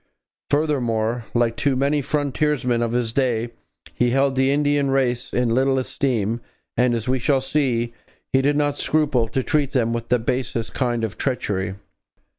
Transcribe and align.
Furthermore, 0.49 1.25
like 1.35 1.55
too 1.55 1.75
many 1.75 2.01
frontiersmen 2.01 2.81
of 2.81 2.91
his 2.91 3.13
day, 3.13 3.51
he 3.93 4.09
held 4.09 4.35
the 4.35 4.51
Indian 4.51 4.89
race 4.89 5.31
in 5.31 5.53
little 5.53 5.77
esteem 5.77 6.41
and, 6.75 6.95
as 6.95 7.07
we 7.07 7.19
shall 7.19 7.39
see, 7.39 7.93
he 8.33 8.41
did 8.41 8.55
not 8.55 8.75
scruple 8.75 9.27
to 9.27 9.43
treat 9.43 9.73
them 9.73 9.93
with 9.93 10.09
the 10.09 10.17
basest 10.17 10.73
kind 10.73 11.03
of 11.03 11.19
treachery. 11.19 11.75